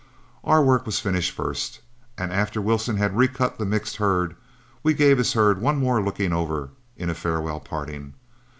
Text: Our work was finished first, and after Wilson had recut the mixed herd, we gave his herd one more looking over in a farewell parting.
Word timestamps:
Our 0.43 0.63
work 0.63 0.87
was 0.87 0.99
finished 0.99 1.29
first, 1.29 1.79
and 2.17 2.33
after 2.33 2.59
Wilson 2.59 2.97
had 2.97 3.15
recut 3.15 3.59
the 3.59 3.67
mixed 3.67 3.97
herd, 3.97 4.35
we 4.81 4.95
gave 4.95 5.19
his 5.19 5.33
herd 5.33 5.61
one 5.61 5.77
more 5.77 6.01
looking 6.03 6.33
over 6.33 6.71
in 6.97 7.11
a 7.11 7.13
farewell 7.13 7.59
parting. 7.59 8.15